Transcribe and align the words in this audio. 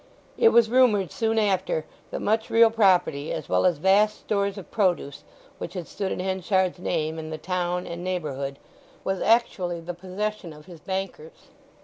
It 0.35 0.49
was 0.49 0.67
rumoured 0.67 1.11
soon 1.11 1.37
after 1.37 1.85
that 2.09 2.21
much 2.21 2.49
real 2.49 2.71
property 2.71 3.31
as 3.31 3.47
well 3.47 3.67
as 3.67 3.77
vast 3.77 4.21
stores 4.21 4.57
of 4.57 4.71
produce, 4.71 5.23
which 5.59 5.75
had 5.75 5.87
stood 5.87 6.11
in 6.11 6.19
Henchard's 6.19 6.79
name 6.79 7.19
in 7.19 7.29
the 7.29 7.37
town 7.37 7.85
and 7.85 8.03
neighbourhood, 8.03 8.57
was 9.03 9.21
actually 9.21 9.79
the 9.79 9.93
possession 9.93 10.53
of 10.53 10.65
his 10.65 10.79
bankers. 10.79 11.49